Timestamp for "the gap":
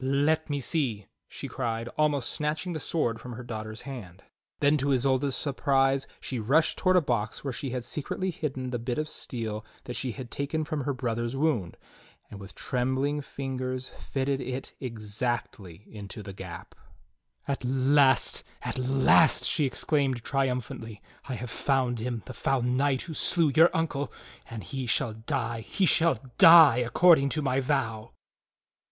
16.23-16.73